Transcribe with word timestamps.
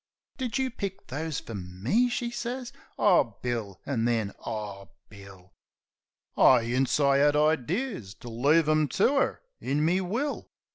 "Did 0.39 0.57
you 0.57 0.71
pick 0.71 1.09
those 1.09 1.39
fer 1.39 1.53
me" 1.53 2.09
she 2.09 2.31
sez. 2.31 2.73
"Oh, 2.97 3.37
Bill!" 3.43 3.79
'an 3.85 4.05
then, 4.05 4.33
"Oh, 4.43 4.89
Bill!" 5.09 5.53
I 6.35 6.61
'ints 6.63 6.99
I 6.99 7.19
'ad 7.19 7.35
idears 7.35 8.15
to 8.21 8.27
leave 8.27 8.67
'em 8.67 8.87
to 8.97 9.17
'er 9.17 9.43
in 9.59 9.85
me 9.85 10.01
will. 10.01 10.49